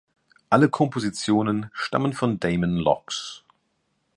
Alle 0.49 0.67
Kompositionen 0.67 1.69
stammen 1.73 2.13
von 2.13 2.39
Damon 2.39 2.71
Locks. 2.75 3.43